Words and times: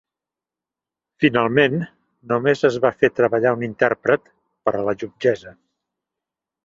Finalment, 1.25 1.75
només 2.33 2.65
es 2.71 2.79
va 2.87 2.93
fer 3.03 3.11
treballar 3.19 3.53
un 3.59 3.67
intèrpret, 3.71 4.33
per 4.69 4.75
a 4.81 4.85
la 4.89 4.97
jutgessa. 5.05 5.55